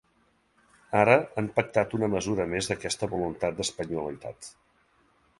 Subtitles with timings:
[1.01, 4.49] Ara han pactat una mesura més d’aquesta voluntat d’espanyolitat.